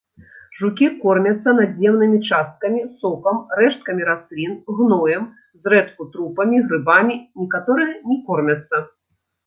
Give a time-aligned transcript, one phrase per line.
[0.59, 5.23] Жукі кормяцца надземнымі часткамі, сокам, рэшткамі раслін, гноем,
[5.63, 8.87] зрэдку трупамі, грыбамі, некаторыя не кормяцца.